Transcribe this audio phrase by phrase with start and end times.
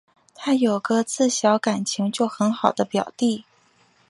[0.33, 3.45] 她有个自小感情就很好的表弟